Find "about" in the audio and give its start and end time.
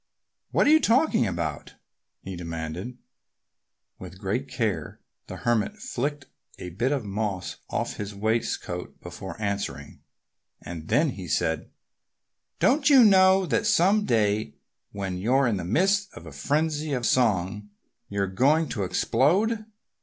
1.27-1.75